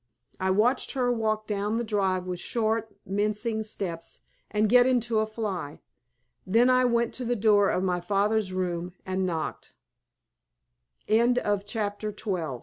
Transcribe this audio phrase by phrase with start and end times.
[0.39, 5.27] I watched her walk down the drive with short, mincing steps and get into a
[5.27, 5.79] fly.
[6.43, 9.75] Then I went to the door of my father's room and knocked.
[11.07, 12.59] CHAPTER XIII FOR V